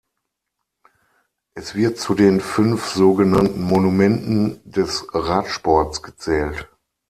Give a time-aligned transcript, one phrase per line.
[1.53, 6.67] Es wird zu den fünf sogenannten Monumenten des Radsports gezählt.